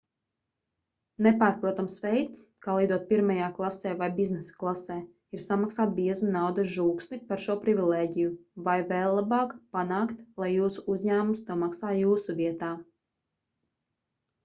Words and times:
nepārprotams 1.25 1.97
veids 2.05 2.39
kā 2.67 2.75
lidot 2.77 3.03
pirmajā 3.09 3.49
klasē 3.57 3.91
vai 3.99 4.07
biznesa 4.15 4.55
klasē 4.63 4.95
ir 5.37 5.43
samaksāt 5.43 5.93
biezu 5.99 6.29
naudas 6.37 6.71
žūksni 6.77 7.19
par 7.27 7.43
šo 7.43 7.55
privilēģiju 7.67 8.31
vai 8.69 8.75
vēl 8.93 9.13
labāk 9.19 9.53
panākt 9.77 10.23
lai 10.45 10.49
jūsu 10.55 10.87
uzņēmums 10.95 11.45
to 11.51 11.59
maksā 11.65 11.93
jūsu 11.99 12.37
vietā 12.41 12.71